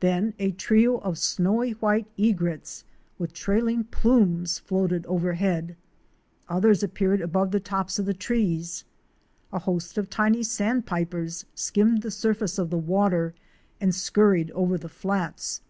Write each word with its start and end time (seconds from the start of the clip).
Then 0.00 0.34
a 0.38 0.50
trio 0.50 0.98
of 0.98 1.16
snowy 1.16 1.70
white 1.70 2.06
Egrets" 2.18 2.84
with 3.18 3.32
trailing 3.32 3.84
plumes 3.84 4.58
floated 4.58 5.06
overhead; 5.06 5.74
others 6.50 6.82
appeared 6.82 7.22
above 7.22 7.50
the 7.50 7.60
tops 7.60 7.98
of 7.98 8.04
the 8.04 8.12
trees; 8.12 8.84
a 9.54 9.60
host 9.60 9.96
of 9.96 10.10
tiny 10.10 10.42
Sandpipers 10.42 11.46
skimmed 11.54 12.02
the 12.02 12.10
surface 12.10 12.58
of 12.58 12.68
the 12.68 12.76
water 12.76 13.34
and 13.80 13.94
scurried 13.94 14.50
over 14.50 14.76
the 14.76 14.90
flats. 14.90 15.62